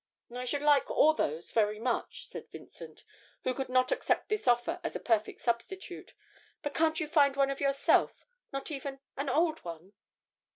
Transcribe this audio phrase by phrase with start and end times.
[0.35, 3.03] 'I should like all those very much,' said Vincent,
[3.43, 6.15] who could not accept this offer as a perfect substitute,
[6.63, 9.93] 'but can't you find one of yourself, not even an old one?'